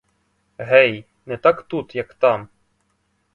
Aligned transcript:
Гей, 0.69 1.05
не 1.25 1.37
так 1.37 1.61
тут, 1.61 1.95
як 1.95 2.13
там! 2.13 2.47